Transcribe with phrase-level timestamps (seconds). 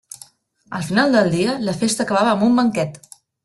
[0.79, 3.03] Al final del dia la festa acabava amb un banquet.